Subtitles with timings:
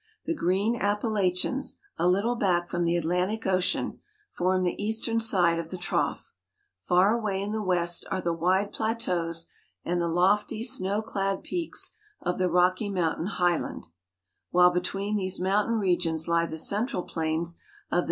[0.25, 3.91] The green Appalachians, a little back from the Atlantic 12 NORTH AMERICA.
[3.91, 3.99] Ocean,
[4.31, 6.33] form the eastern side of the trough;
[6.79, 9.45] far away in the west are the wide plateaus
[9.85, 13.85] and the lofty, snow clad peaks of the Rocky Mountain highland;
[14.49, 17.99] while between these mountain lie the central plains of the" f" ja^^^fctt^